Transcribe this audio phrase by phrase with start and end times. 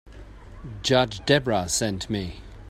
[0.81, 2.41] Judge Debra sent me.